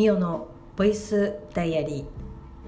[0.00, 2.06] ミオのボイスダイアリ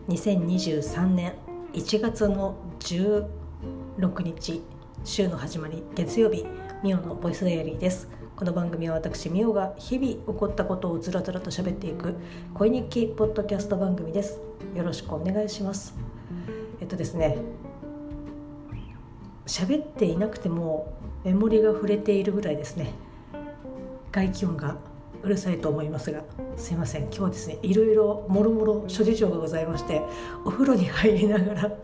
[0.07, 0.13] ー。
[0.13, 1.33] 2023年。
[1.73, 3.27] 1月の16
[4.23, 4.63] 日
[5.03, 6.45] 週の始まり月曜日。
[6.85, 8.11] ミオのボイスダイアリーです。
[8.37, 12.17] この番組は私ミオが日々起こったことをずらずらと喋っていく
[12.53, 14.39] 恋日記ポッドキャスト番組です。
[14.75, 15.95] よろしくお願いします。
[16.83, 17.39] えっとですね。
[19.47, 20.93] 喋っていなくても
[21.25, 22.93] メモリが触れているぐらいですね。
[24.11, 24.77] 外気温が
[25.23, 26.23] うるさいと思いますが
[26.57, 27.03] すいません。
[27.03, 30.03] 今日はですねいろいろもろもろ諸事情がございまして
[30.45, 31.71] お風呂に入りながら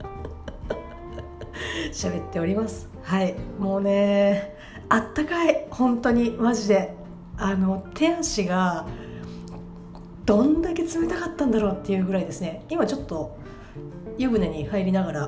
[1.92, 2.88] 喋っております。
[3.02, 3.34] はい。
[3.58, 4.56] もうね
[4.88, 5.66] あったかい。
[5.70, 6.32] 本当に。
[6.32, 6.96] マジで。
[7.40, 8.84] あの手足が
[10.26, 12.64] どんだけ冷たかったんだろうっていうぐらいですね。
[12.68, 13.38] 今ちょっと
[14.18, 15.20] 湯船に入りながら、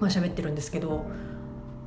[0.00, 1.04] あ、喋ってるんですけど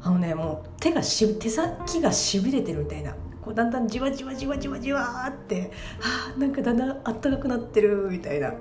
[0.03, 3.15] あのねもう手がし手先がしびれてるみたいな。
[3.43, 8.53] こうだんだんじわじわじわじわじわってあなんかだんだんあったかくなってるみたいな。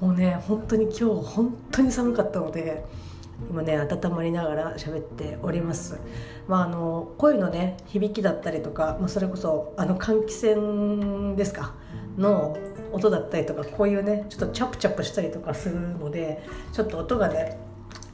[0.00, 2.84] もうね本当に今日本当に寒かったので
[3.48, 6.00] 今ね温まりながら喋っております。
[6.48, 11.74] まああの声のね響きだったりとか、まあ、それこそあの換気扇ですか
[12.18, 12.56] の
[12.90, 17.58] 音だったりとかこういうねちょっとチャプチャプしたりとかするのでちょっと音がね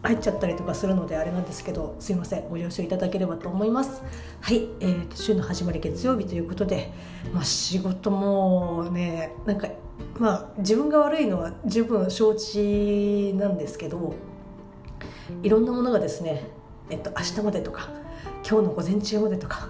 [0.02, 2.48] 入っちゃったりとかするのであれなんですけどすいません。
[2.48, 4.02] ご了承いただければと思います。
[4.40, 6.92] はい、えー、週の始まり月曜日ということで、
[7.32, 9.68] まあ、仕事もねなんか
[10.18, 14.14] まあ自分が悪いのは十分承知なんですけど
[15.42, 16.48] いろんなものがですね、
[16.90, 17.88] えっと、明日までとか
[18.48, 19.68] 今日の午前中までとか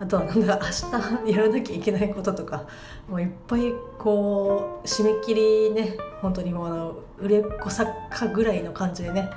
[0.00, 2.66] あとはなんだ明日 やらなきゃいけないこととか
[3.08, 9.28] もういっぱいこう締め切りね本当にもうあの売れっ子作家ぐらいの感じでね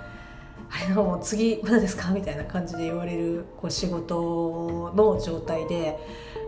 [0.69, 5.97] あれもう次まだですかみたいな感じで言われるこう仕事の状態で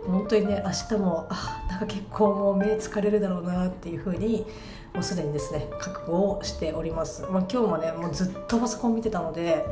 [0.06, 4.46] 本当にね明日もあなんか結構もう目疲れるだろうなっていうふうに
[4.94, 9.66] もうすでにですね覚悟をしております、まあ、今日もねもうずっとパソコン見てたので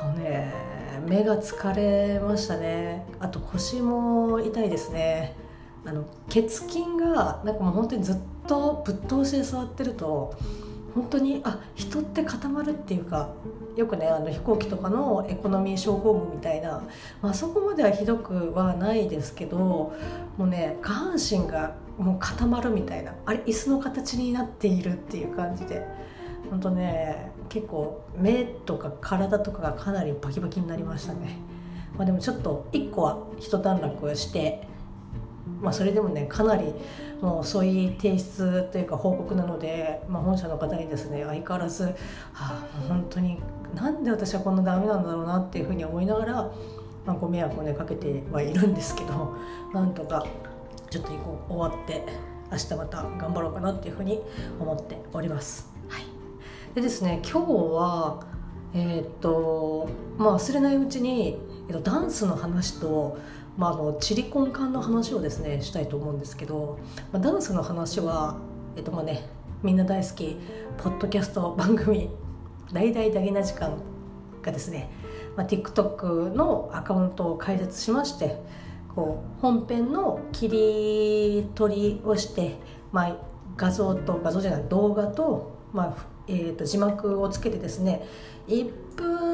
[0.00, 0.52] あのね
[1.06, 3.06] 目が疲れましたね。
[3.20, 5.36] あと腰も痛いですね。
[5.84, 8.16] あの血筋がなんかもう本当にずっ
[8.46, 10.34] とぶっ通しで座ってると
[10.94, 13.30] 本当にあ人って固まるっていうか
[13.76, 16.82] よくねあの飛行機とかのエコノミー症候群みたいな、
[17.22, 19.94] まあそこまではひどくはないですけども
[20.38, 25.84] うね下半身がもう固まるみたいなあれ椅子の形になっているっていう感じで
[26.50, 31.38] 本当ね結構目とか体とかがかなりバキバキになりましたね、
[31.96, 34.66] まあ、でもちょっと1個は一段落して
[35.60, 36.72] まあ、それでもねかなり
[37.20, 41.92] もうそういう提出というか報告なので、まあ、本社の方にですね相変わらず、は
[42.32, 43.40] あ、本当に
[43.74, 46.32] なんで私はこんなダメなんだろうなっていうふうに思いながら、
[47.04, 49.36] まあ、ご迷惑をねかけてはいるんですけど
[49.72, 50.24] なんとか
[50.90, 51.10] ちょっと
[51.48, 52.04] 終わって
[52.50, 54.20] 明日また頑張ろうかなっていうふうに
[54.58, 55.70] 思っております。
[55.88, 56.02] はい、
[56.74, 58.22] でですね今日は
[58.74, 61.38] えー、っとまあ忘れないうちに、
[61.68, 63.18] えっと、ダンスの話と
[63.58, 66.78] まあ、あのチリコン缶の話をですねしたいと思うんですけど、
[67.12, 68.36] まあ、ダンスの話は、
[68.76, 69.28] えっとまあね、
[69.64, 70.36] みんな大好き
[70.76, 72.08] ポッドキャスト番組
[72.72, 73.72] 「大々だげな時間」
[74.42, 74.88] がですね、
[75.36, 78.40] まあ、TikTok のアカウントを開設しまして
[78.94, 82.58] こう本編の切り取りをして、
[82.92, 83.16] まあ、
[83.56, 88.06] 画像と画像じゃない動画と、まあえー、と字幕をつけてですね
[88.46, 89.27] 1分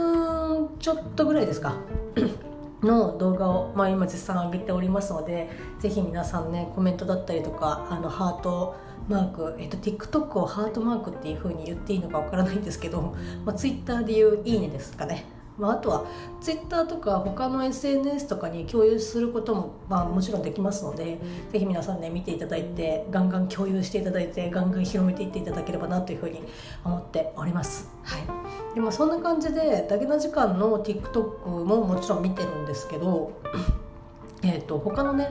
[0.78, 1.74] ちょっとぐらいですか？
[2.82, 5.48] の動画を、まあ、今絶賛上げておりますので
[5.78, 8.74] ぜひ皆さんねコメントだったりとかあのハート
[9.08, 13.14] マーク、えっと、TikTok をハートマークっていう風に言っていいのかわからないんですけど、
[13.44, 15.24] まあ、Twitter で言う「いいね」ですかね。
[15.56, 16.04] まあ、あとは
[16.40, 21.20] Twitter とか他の SNS とかに共有することも、まあ、もちろんできますので
[21.52, 26.42] ぜひ皆さんね見ていただいてガンガン共有していただいてガンガン広めていっていただければなというふうに
[26.84, 27.88] 思っております。
[28.02, 28.22] はい、
[28.74, 33.32] でもそんな感じでだけな時間の TikTok ももちろん見てるんですけど
[34.42, 35.30] えと他のね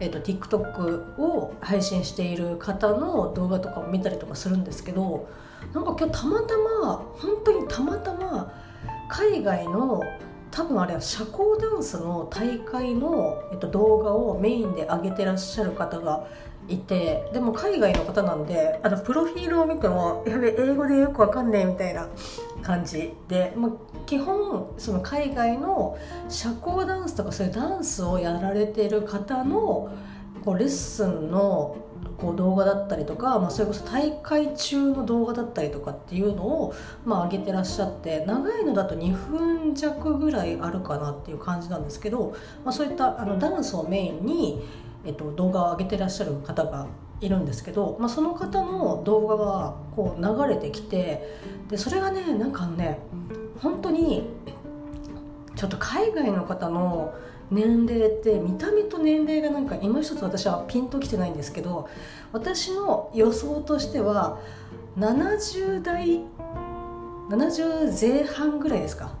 [0.00, 5.28] えーと、TikTok を配信している方の動画とかを見たりとかするんですけど
[5.72, 8.52] なんか今日たまたま本当にたまたま
[9.08, 10.02] 海外の
[10.50, 16.26] 多分あれは社交ダンスの大会の、えっと、動画をメインで上げてらっしゃる方が
[16.68, 22.08] いてでも海外の方なんであのプロフィールを見てもやべ英語でよくわかんねえみたいな
[22.64, 23.70] 感じで、まあ、
[24.06, 29.92] 基本その海外の社交ダンスとかそういうダンスをやられてる方の
[30.44, 31.76] こうレッスンの
[32.16, 36.74] こう動画だったりとか、まあ、それこそ大会中の動画だったりとかっていうのを、
[37.04, 42.34] まあ、上げてらっしゃって長いのだと2分弱ぐらいあるかなっていう感じなんですけど、
[42.64, 44.62] まあ、そういったあのダンスをメインに、
[45.04, 46.86] えっと、動画を上げてらっしゃる方が
[47.20, 51.22] いるんですけど、まあ、その方の動画がこう流れてきて
[51.68, 52.98] でそれがねなんかあのね
[53.62, 54.28] 本当に
[55.56, 57.14] ちょっと海外の方の
[57.50, 61.88] 年齢って見た目と年齢がなんか今一つ私はピンときてないんですけど
[62.32, 64.40] 私の予想としては
[64.98, 66.22] 70代
[67.28, 69.12] 70前半ぐらいですか？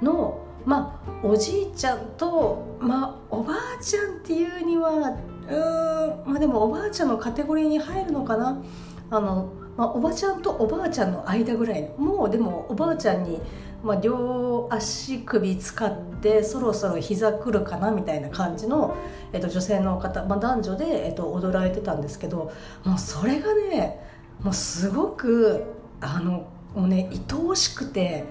[0.00, 5.16] のまあおじいちゃんとまあおばあちゃんっていうには
[5.48, 8.62] うーんまあでもおばあちゃんのカテゴリーに入るのかな？
[9.10, 13.40] あの、まあ、おばちゃんとおばあちゃんの間ぐらいもうでもおばあちゃんに、
[13.82, 18.96] まあ、両足首使ってそろそろ膝くるかなみたいな感じの、
[19.32, 22.50] えっと、女性の方、まあ、男女で、えっと、踊られてたんですけど
[22.84, 24.00] もうそれがね
[24.42, 25.64] もうすごく
[26.00, 28.24] あのもうね愛おしくて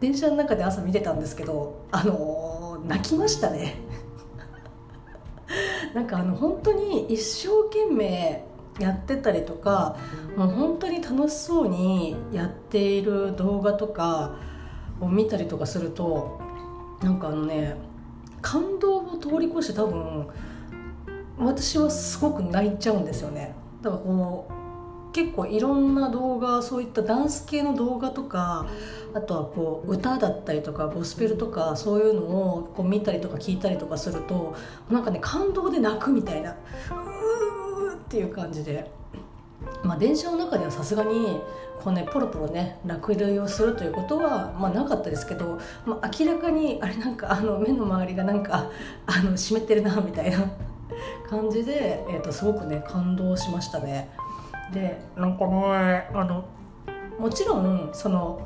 [0.00, 3.76] 電車の中で朝見てたんですけどあの泣きましたね。
[5.96, 8.44] なんかあの本当に一生懸命
[8.78, 9.96] やってたりとか
[10.36, 14.36] もう本当に楽しそうにやっている動画とか
[15.00, 16.38] を見たりとかすると
[17.00, 17.76] なんかあのね
[18.42, 20.28] 感動を通り越して多分
[21.38, 23.54] 私はすごく泣いちゃうんですよね。
[23.80, 24.52] だからこう
[25.16, 28.66] 結構いろんな動画そういったダンス系の動画とか
[29.14, 34.54] あとはこう歌だったりとかゴスペルとかそういうのをこう見たりとか聞いたりとかすると
[34.90, 38.94] なんかね感動で泣くみたいなうーっていう感じで。
[39.82, 41.40] まあ、電車の中ではさすがに
[41.82, 48.70] こう、ね、ポロポロね落雷をするということは、まあ、なかったですけど、まあ、明らかにあれなんかあの目の周りがなんか
[49.06, 50.50] あの湿ってるなみたいな
[51.28, 54.10] 感じで、えーと、とすごくね感動しましたね。
[54.72, 56.44] でなんかねあの
[57.18, 58.40] もちろんその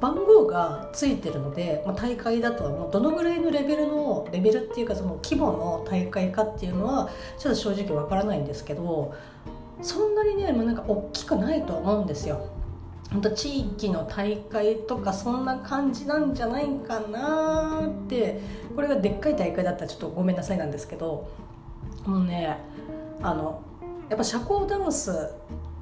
[0.00, 7.08] 番号がついてるので、まあ、大会だとはもうどのぐらいのレベルのレベルっていうかその規模の大会かっていうのは
[7.38, 9.14] ちょっと正直わからないんですけど
[9.80, 12.46] そんなにね、まあ、なんか大きくないと思うんですよ。
[13.12, 18.40] 本当地域の大会とかそんな感じなんじゃないかなって
[18.74, 21.28] これがでっかい大会だったらちょっとごめんなさいなんですけど
[22.04, 22.58] もうね
[23.22, 23.62] あの
[24.08, 25.34] やっぱ社交ダンス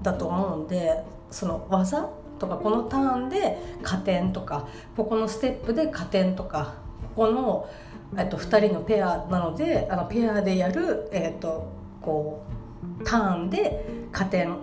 [0.03, 6.75] だと思うんでその技とかこのターンで加点とかここのステップで加点とか
[7.15, 7.69] ここの、
[8.17, 12.44] えっと、2人のペアなのであのペアでやる、えっと、こ
[13.00, 14.56] うターンで加点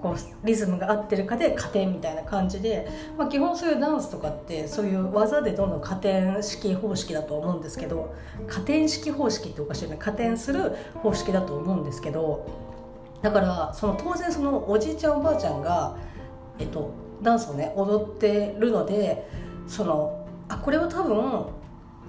[0.00, 8.14] こうリズムが合ってるかで加点みたいな感じで、まあ、基本そういうダンスとかってそういう技でどんどん加点式方式だと思うんですけど
[8.48, 9.96] 加点式方式っておかしいよね。
[9.98, 12.69] 加点する方式だと思うんですけど
[13.22, 15.96] だからその当然そのおじいちゃんおばあちゃんが、
[16.58, 19.28] えっと、ダンスをね踊ってるので
[19.66, 21.46] そのあこれは多分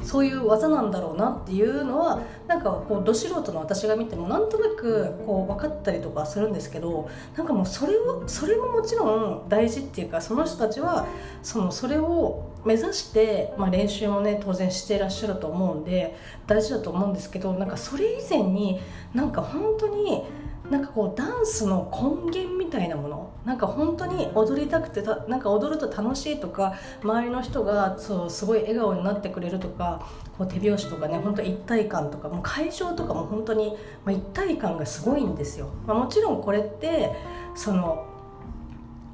[0.04, 11.08] そういう技なんだろうなっていうのはなんかこうど素人の私が見てもなんとなくこう分かったりとかするんですけどなんかもうそれをそれももちろん大事っていうかその人たちは
[11.44, 16.16] そのそれを目指して、まあ、練習もね当然していらっしゃると思うんで
[16.48, 18.80] 大事だと思うんですけどなんかそれ以前に
[19.14, 20.24] なんか本当に
[20.72, 33.76] なんかこうダンスの根源みたいなものなんか本当に踊りたくてたなんか踊ると楽しいとか周りの人がそうすごい笑顔になってくれるとかこう手拍子とかね本当一体感とかもう会場とかも本当に、
[34.06, 37.12] まあ、一体感がすごいんですよ、まあ、もちろんこれって
[37.54, 38.08] その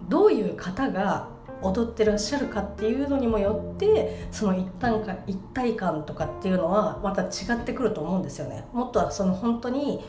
[0.08, 1.28] どういう方が
[1.62, 8.66] 踊ってらっしゃるかっていうのにもよってその一体感一体感とかっていうのはまた違ってくると思うんですよね。
[8.74, 10.04] もっとその本当に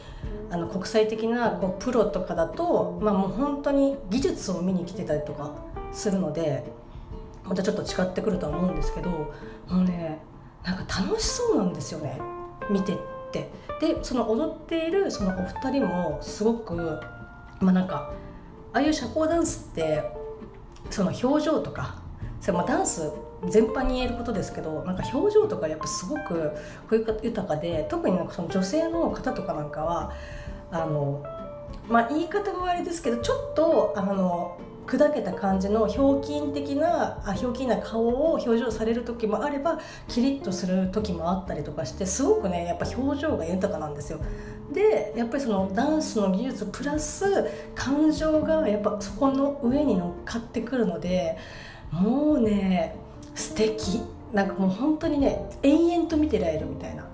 [0.51, 5.53] あの国際的なこうプロとかだと、まあ、もう本当に技術を見に来てたりとか
[5.93, 6.65] するので
[7.45, 9.29] またちょっと違ってくるとは思うんですけども
[9.71, 10.21] うね
[10.65, 12.21] なんか楽しそうなんですよね
[12.71, 12.97] 見てっ
[13.33, 13.51] て。
[13.81, 17.01] でその踊っているそのお二人もすごく
[17.61, 18.13] まあなんか
[18.73, 20.18] ああいう社交ダンスって
[20.91, 22.03] その表情とか
[22.41, 23.11] それまダンス
[23.49, 26.53] 全般に言えることですけどなんか表情とかやっぱすごく
[27.23, 30.13] 豊かで特になんかその女性の方とかなんかは
[30.71, 31.23] あの
[31.89, 44.21] まあ言い方が悪いですけどちょっとあの砕けた感じのひょうきん的なあひょうきんな顔を表情される時もあればキリッとする時もあったりとかしてすごくねやっぱ表情が豊かなんですよ。
[44.73, 47.25] でやっぱりそのダンスの技術プラス
[47.75, 51.39] 感情がやっぱそこの上に乗っかってくるので
[51.91, 52.97] もうね
[53.35, 54.03] 素敵。
[54.33, 57.07] なんかもう本当にね延々と見てられるみたいな。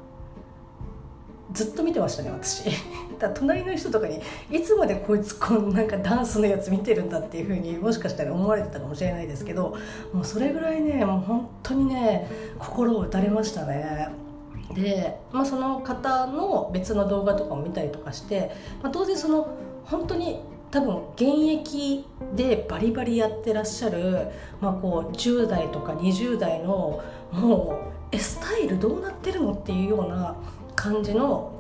[1.53, 2.65] ずっと見てましたね私。
[3.21, 4.21] だ隣の人とかに
[4.51, 9.77] いつまでこいつこのなんかダンスのやつ見てるんだっていうふうにもしかしたら思われてたかもしれないですけど
[10.13, 14.24] もうそれぐらいねもう本当にね心を打たれましたね。
[14.73, 18.51] で、まあ、その方の別の動画とかも見たりとかして、
[18.83, 20.41] まあ、当然その本当に
[20.71, 21.25] 多分現
[21.63, 22.05] 役
[22.35, 24.29] でバリバリやってらっしゃる、
[24.61, 30.37] まあ、こう10代とか20代のもうえスタイルどうなってるのっていうような
[30.75, 31.53] 感じの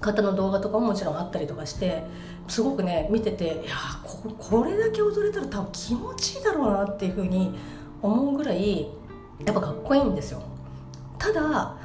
[0.00, 2.02] 方の動画とかももちろんあったりとかして
[2.48, 7.54] すごくね見てていやここれだけ踊れたら多分気持ちいいだろうなっていうふうに
[8.00, 8.88] 思うぐらい
[9.44, 10.42] やっぱかっこいいんですよ。
[11.18, 11.76] ただ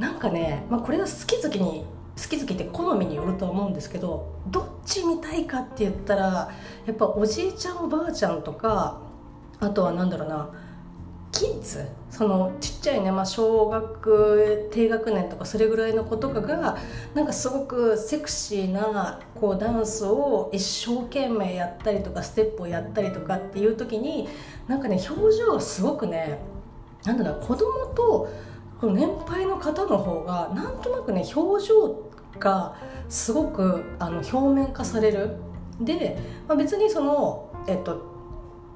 [0.00, 1.84] なんかね、まあ、これは好き好きに
[2.16, 6.50] 好き好きって好みによるとは思うんですけどどっち見たいかって言ったら
[6.86, 8.98] やっぱおじいちゃんおばあちゃんとか
[9.60, 10.50] あとは何だろうな
[11.32, 16.78] キッズそのちっちゃいね、まあ、小学低学年とかそれぐらいの子とかが
[17.14, 24.28] なんかすごくセクシーなこうダンスを一生懸命やったりとかステップをやったりとかっていう時に
[24.66, 26.38] なんかね表情がすごくね
[27.04, 28.28] なんだろう子供と
[28.80, 32.76] この年配の方の方がなんとなくね表情が
[33.10, 35.36] すごくあの表面化される。
[35.80, 38.02] で、まあ、別にその、えっと、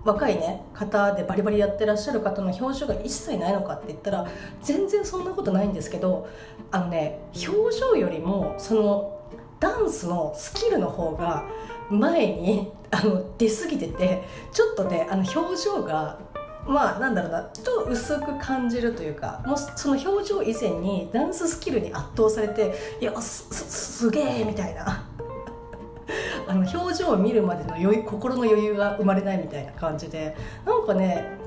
[0.05, 4.27] 若いね方でバリバリやってらっしゃる方の表情が一切ないのかって言ったら
[4.63, 6.29] 全然そんなことないんですけど
[6.71, 9.21] あのね表情よりもその
[9.61, 11.45] ダンスのスキルの方が
[11.91, 16.19] 前にあの出過ぎててちょっとねあの表情が
[16.67, 25.05] まあなんだろうなちょっと薄く感じるというかもうその表情以前にダンススキルに圧倒されていやすすすげえみたいな。
[26.47, 30.37] あの表情を見るまでの余裕心の余裕が生まれないみたいな感じで。
[30.67, 31.39] なんかね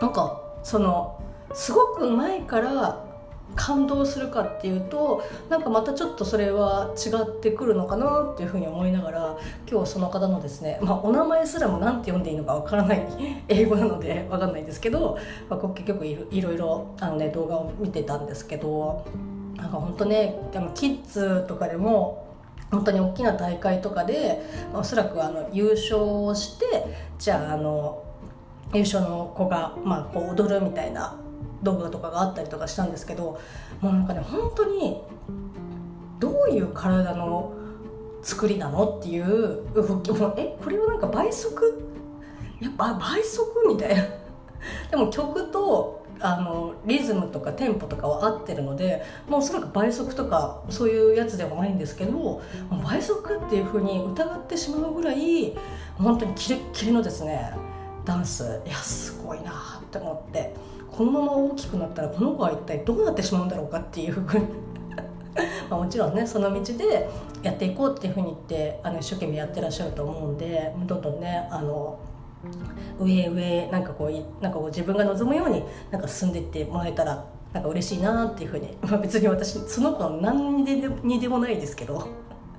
[0.00, 1.20] なんかその
[1.52, 3.04] すごく前から
[3.60, 9.36] 感動するかっていうとなんかまたちょっとそれは違ってくるのかなっていうふうに思いながら
[9.70, 13.06] 今日その方のですね、まあ、お名前すらも何て読んでいいのかわからない
[13.48, 15.18] 英語なので わかんないんですけど、
[15.50, 19.04] まあ、結局いろいろあの、ね、動画を見てたんですけど
[19.56, 22.24] なんか本当ねでもキッズとかでも
[22.70, 24.40] 本当に大きな大会とかで
[24.72, 26.86] おそらくあの優勝をして
[27.18, 28.02] じゃああの
[28.72, 31.14] 優勝の子が、まあ、こう踊るみたいな
[31.62, 33.38] 動画とかがあったりとかしたんですけど
[33.80, 35.02] もうなんかね本当に
[36.18, 37.52] どういう体の
[38.22, 41.82] 作りなのっていう動きもえこれはなんか倍速？
[42.60, 44.02] やっぱ倍速みたいな。
[44.90, 52.42] でも曲とあのリズムとかテンポとかは合ってるのでもうおそらく倍速とかそういうやつではないんですけど
[52.84, 55.56] 倍速っていうふうに疑ってしまうぐらい
[55.96, 57.54] 本当にキレッキレのですね
[58.04, 58.60] ダンス。
[58.66, 60.54] いやすごいなって思って。
[61.00, 64.44] このまま大きくなったらこの子は一体どうなってしまうんだろうかっていうふうに。
[65.70, 67.08] まもちろんねその道で
[67.42, 71.98] やっていこうっていうふうに言ってあの一生懸命やってらっしゃると思うんでどんどんねあの
[72.98, 82.08] 上上なんかこうなんかこう自分が望むようになんか進んでいってもらえたらなんか嬉しいなっていうふうに、 まあ、別に私その子の何にでもないですけど。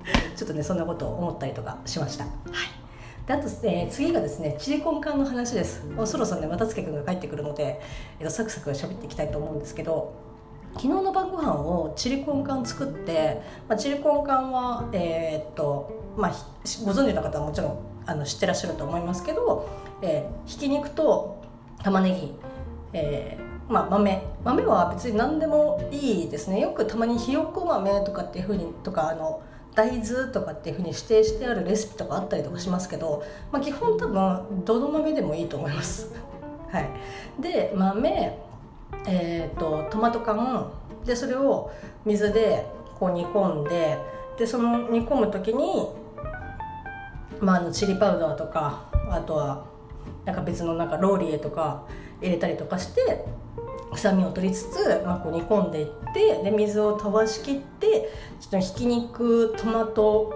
[0.34, 2.24] ちょっとねそんなことを思ったりとかしました。
[2.24, 2.81] はい。
[3.26, 5.84] であと、えー、次がですねチリコンカンの話です。
[5.86, 7.80] もうそろそろね又助君が帰ってくるので、
[8.18, 10.14] えー、とサクサク喋っていきたいと思うんですけど
[10.74, 16.30] 昨日の晩ご飯をチリコンカン作って、まあ、チリコンカンはえー、っとまあ
[16.84, 19.68] ご存知の方はもちろんあの知ってらっしゃると思いますけど、
[20.02, 21.40] えー、ひき肉と
[21.82, 22.34] 玉ねぎ、
[22.92, 24.22] えーまあ、豆。
[24.44, 26.60] 豆は別に何でもいいですね。
[26.60, 29.40] よくたまにひよこ豆とかっていうふうにとかあの
[29.74, 36.12] 大豆とかっていうふうに指定してあるレシピとかあったりとかしますけど、まあ、基本多分どの豆でもいいと思います。
[36.70, 36.88] はい、
[37.40, 38.38] で豆、
[39.06, 40.70] えーと、トマト缶
[41.04, 41.70] でそれを
[42.04, 42.66] 水で
[42.98, 43.98] こう煮込んで
[44.38, 45.90] でその煮込む時に、
[47.40, 49.64] まあ、あのチリパウダーとかあとは
[50.24, 51.82] なんか別のなんかローリエとか
[52.20, 53.24] 入れたりとかして
[53.92, 58.10] 臭みを取りつつ、まあ、こう煮込んでいってで水を飛ばしきって
[58.60, 60.32] ひき肉トマト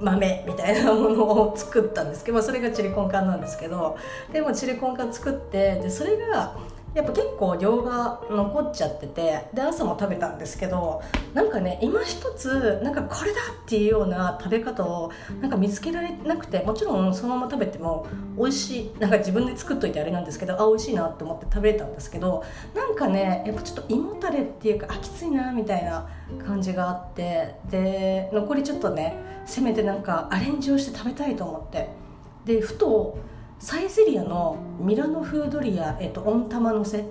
[0.00, 3.96] 豆みたいなものを作ったんですけど、まあ、それがチリコンカンなんですけど
[4.32, 6.56] でもチリコンカン作ってでそれが
[6.94, 11.02] やっぱ結構量が残っちゃっててで朝も食べたんですけど
[11.34, 22.42] なんかね今一つなんかこれだっていうような食べ方をなんか見つけられなくてもちろんそのまま食べても美味しいなんか自分で作っといてあれなんですけどあ美味しいなと思って食べれたんですけど
[22.74, 26.08] なんかねやっぱちょっと胃もたれっていうかあきついなみたいな
[26.44, 29.16] 感じがあってで残りちょっとね
[29.46, 32.08] せめてなんかアレンジをして食べたいと思って。
[32.48, 33.18] でふと
[33.58, 37.04] サイゼリアのミラノ風ドリア、えっと、温玉のせ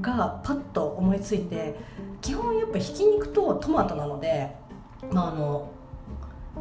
[0.00, 1.74] がパッと思いついて
[2.20, 4.54] 基本やっぱひき肉とトマトなので、
[5.10, 5.70] まあ、あの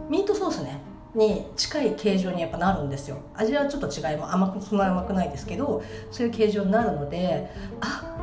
[0.10, 0.82] ミートソースね
[1.14, 3.18] に近い形状にやっぱなるんですよ。
[3.34, 7.50] 味はちょっと違いも甘くそんな甘くないですけどそういう形状になるので
[7.82, 8.18] あ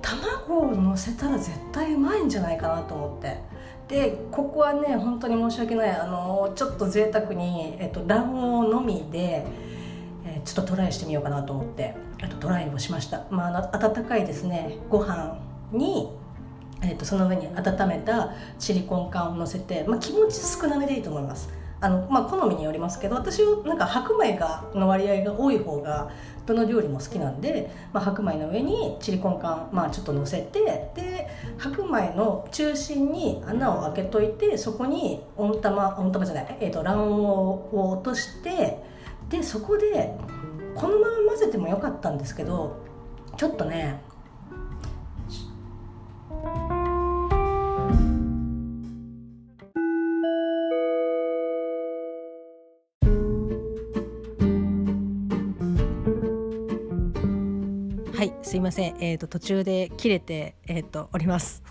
[0.00, 3.55] 卵をのせたら絶対うまいんじゃないかなと思って。
[3.88, 5.90] でここはね本当に申し訳ない。
[5.90, 9.46] あのちょっと贅沢に、えっと、卵黄のみで、
[10.24, 14.78] えー、ちょっとトライしてみようかなと思ってあとトライをしました、まあ、あ温かいですね。
[14.88, 15.38] ご飯
[15.72, 16.10] に
[16.82, 21.48] えーと、その上に温めたシリコン缶をのせて、まあ、気持ち少なめでいいと思います。
[21.86, 26.10] あの、まあ、好みによりますけど私はなんか白米がの割合が多い方が
[26.44, 30.60] どの料理も好きなんで、まあ、白米の上にチリコン缶、まあ、ちょっとのせて
[30.94, 31.28] で
[31.58, 38.82] 白米の中心に穴を開けといてそこに温玉温玉じゃない、えーと、卵黄を落として
[39.28, 40.16] でそこで
[40.74, 42.76] このまま混ぜてもよかったんですけど
[43.36, 44.00] ちょっとね
[58.56, 61.62] すいません、えーと、途中で切れて、えーと、おります。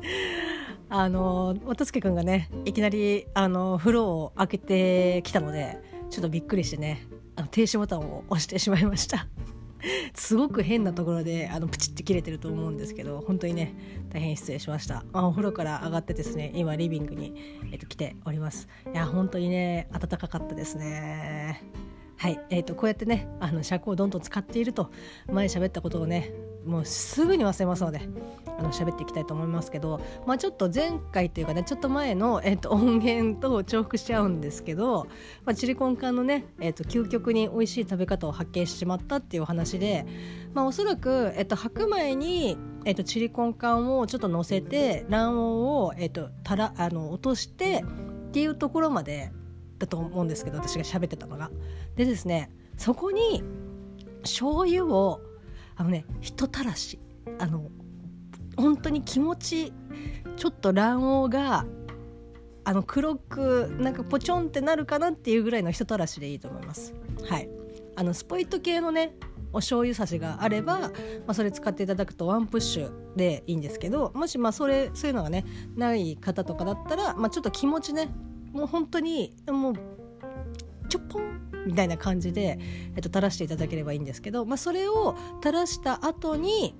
[0.88, 5.76] あの渡助君がねいきなりあの風呂を開けてきたので
[6.08, 7.06] ちょっとびっくりしてね
[7.36, 9.28] あの停止ボタンを押してしまいました。
[10.14, 13.74] すごく変なところであのプチって切れてると思うんですけど本当にね
[14.08, 15.04] 大変失礼しました。
[15.12, 17.34] あお風呂から上がってですね今リビングに、
[17.70, 18.68] えーと来ております。
[18.90, 21.62] いや本当にね暖かかったですね。
[22.18, 24.90] はい、えーと、こうやってねあの尺をどんどん使っていると
[25.30, 26.32] 前喋ったことをね
[26.66, 28.00] もうすぐに忘れますので
[28.58, 35.06] あの喋っていきたいと思いますけど、まあ、ちょっと前回というかねちょっと前の、えーと、音源と重複しちゃうんですけど、
[35.44, 40.04] まあ、チリコン缶のね、えーと、究極に美味しい食べ方を発見してしまったっていうお話で、
[40.54, 47.84] まあ、おそらく、えー、と白米に、えー、とチリコン缶をちょっと乗せて卵黄を、えー、とたらあの落として
[48.28, 49.30] っていうところまで
[49.78, 51.50] だと思うんですけど私が喋ってたのが。
[51.96, 53.42] でですねそこに
[54.22, 55.20] 醤油を
[55.76, 56.98] あのね人たらし
[57.38, 57.70] あの
[58.56, 59.72] 本当に気持ち
[60.36, 61.66] ちょっと卵黄が
[62.64, 66.94] あの黒くなんかポチョンってなるかなっていうぐらいの人たらしでいいと思います。
[67.28, 67.48] はい
[67.96, 69.16] あのスポイト系のね
[69.52, 70.90] お醤油差しがあれば、ま
[71.28, 78.08] あ、それ使っていただくとワンプッシュでいいんですけどもしまあそれそういうのがねない方とかだったら、まあ、ちょっと気持ちね
[78.52, 79.74] もう本当にもう
[80.88, 82.58] ちょっぽんみたいな感じで、
[82.96, 86.74] えっと、垂らしていただければいいんですけど、まあ、それを垂らした後に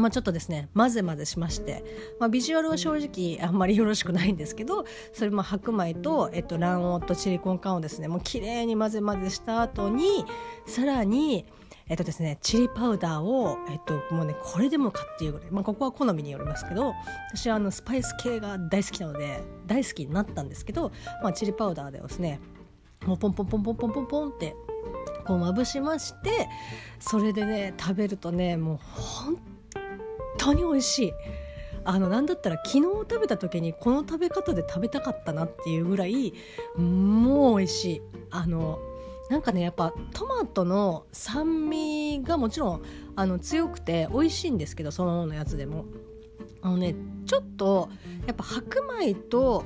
[0.00, 1.84] まあ、ちょっとですね混ぜ混ぜしまして、
[2.18, 10.24] まあ、ビジュアルは正直あんまりよろしくないんですけどそれも白米と、えっと、卵黄とチリコン缶をですねもう綺麗に混ぜ混ぜした後に
[10.66, 11.44] さらに
[11.90, 16.94] えっとですね、チリパウダーを、えっと、もうねこれでもかっていうぐらい、まあ、ここは好みによりますけど
[17.34, 22.40] 私はあのスパイス系が大好きなので大好きになったんですけど、まあ、チリパウダーでですね
[23.04, 24.54] もうポンポンポンポンポンポンポンって
[25.26, 26.48] こうまぶしまして
[27.00, 29.36] それでね食べるとねもう本
[30.38, 31.12] 当に美味しい。
[31.82, 36.34] あのなんだったら昨日食べた時にこの食べ方で食べたかったなっていうぐらい
[36.76, 38.78] もう美味しいあの
[39.30, 42.82] なんかねやっぱトマトの酸味がもちろん
[43.14, 45.86] あの強くて美味しいんですけどそのままのやつでも。
[46.62, 47.88] あのねちょっと
[48.26, 49.64] やっぱ白米と、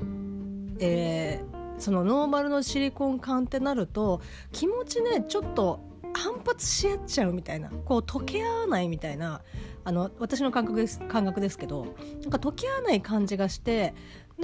[0.79, 4.21] えー、そのノーマルのシリコン缶ってなると
[4.53, 5.81] 気持ちねちょっと
[6.13, 7.71] 反発し合っちゃうみたいな。
[7.71, 9.41] こう溶け合わないみたいな。
[9.87, 11.87] あの私の感覚です感覚ですけど。
[12.23, 13.95] なんか溶け合わない感じがして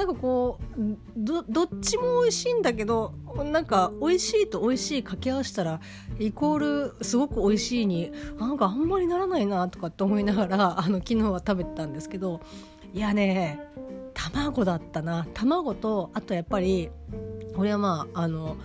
[0.01, 3.13] なんかこうどどっちも美味しいんだけど
[3.45, 5.79] なんか美味しいと美味しい掛け合わせたら
[6.19, 12.41] イコールすごく美味しいになんかあんまりならないなとかって思いながらあの昨日は食べてたんですけど
[12.95, 13.61] いやね
[14.15, 15.27] 卵だったな。
[15.35, 16.89] 卵とあとやっぱり
[17.57, 18.57] 俺はまああの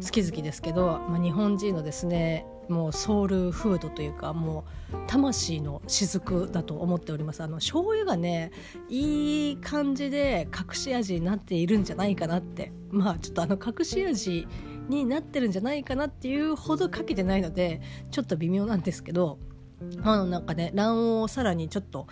[0.00, 7.42] 好き好きですけど、まあ、日本人のですねもうソウルフードというかもう魂の雫だと思っております。
[7.42, 8.50] あの醤油がね
[8.88, 12.72] いい感じで隠し味になっているんじゃないかなって。
[12.90, 14.46] まあちょっとあの隠し味
[14.88, 19.38] になってるんじゃないかなっていうほどかけてないのでちょっと微妙なんですけど
[20.02, 22.06] あのなんかね卵黄をさらにちょっと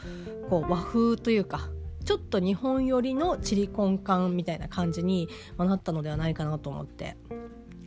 [0.48, 1.70] こう和風というか
[2.04, 7.16] ちょっと日本寄りのチリコン缶みたいな感じになったのではないかなと思って。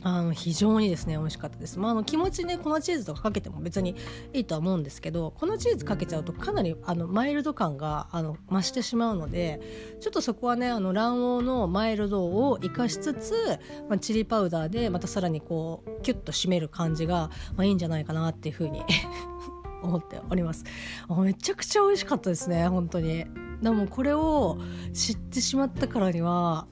[0.02, 3.96] あの非常にですね美味しかったです、まあ、あの気持ちね粉チーズとかかけても別に
[4.32, 9.60] いいとは思うんですけど粉チーズかけちゃうとかなりあのマイルド感があの増してしまうので
[10.00, 13.32] ちょっとそこはねあの卵黄のマイルドを生かしつつ、
[13.88, 18.82] まあ、チリパウダーでまたさらにこうキュッと締める感じが、まあ、いいんじゃないかなっていうふうに
[19.82, 20.64] 思っております。
[21.18, 23.26] めちゃくちゃ美味しかったですね本当に。
[23.62, 24.58] でもこれを
[24.92, 26.66] 知ってしまったからには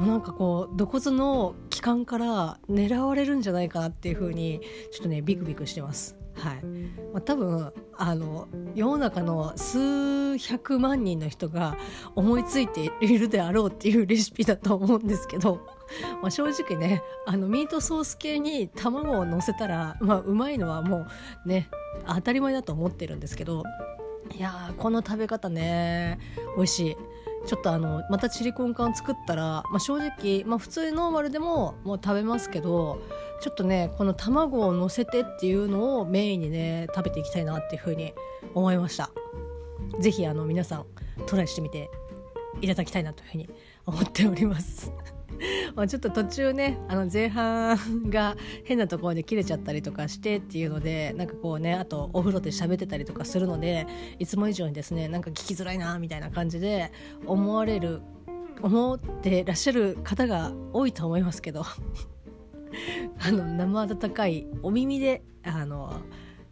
[0.00, 4.60] なんかこうど骨の気管から狙われるんじゃないかなっていう風に
[4.92, 6.16] ちょっとねビクビクしてます。
[6.38, 6.64] はい
[7.12, 11.76] まあ、多分あの世の中の数百万人の人が
[12.14, 15.66] 思いついているであろうっていうレシピだと思うんですけど、
[16.22, 21.08] まあ、正直ねあのミートソース系に卵を乗せたら、まあ、うまいのはも
[21.44, 21.68] うね
[22.06, 23.64] 当たり前だと思ってるんですけど
[24.36, 26.20] いやこの食べ方ね
[26.56, 26.96] 美味しい。
[27.46, 33.00] ちょっとあのまたチリコン缶作ったら、まあ、正直、まあ、普通ノーマルでももう食べますけど
[33.40, 38.12] ちょっとねこの卵を乗せてっていうのをメインにね食べていきたいなっていうふうに
[38.54, 39.10] 思いました。
[40.00, 40.86] 是非皆さん
[41.26, 41.90] トライしてみて
[42.60, 43.48] いただきたいなというふうに
[43.86, 44.92] 思っております。
[45.88, 47.78] ちょっと途中ねあの前半
[48.10, 53.86] が変なところで切れちゃったりとかしてっていうのでなんかこうねあとお風呂で喋ってたりとかするので
[54.18, 56.92] いつも以上にですねなんか聞きづらいなみたいな感じで
[57.26, 58.00] 思われる
[58.62, 61.64] 思ってらっしゃる方が多いと思いますけど
[63.20, 66.00] あの生温かいお耳であの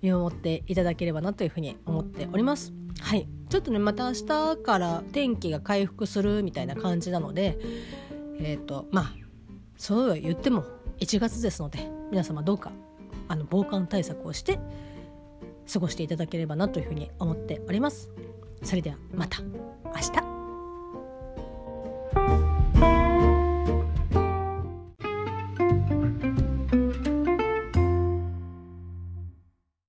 [0.02, 2.72] 見守っていただければなというふうに思っております。
[3.00, 7.58] はい、ちょっとねまた明日から天気が回復するみたいな感じなので
[8.40, 9.14] えっ、ー、とまあ
[9.76, 10.64] そうは言っても
[11.00, 11.78] 1月ですので
[12.10, 12.72] 皆様どうか
[13.28, 14.58] あの防寒対策をして
[15.72, 18.10] 過ごしていただければなというふうに思っております。
[18.62, 20.35] それではまた明日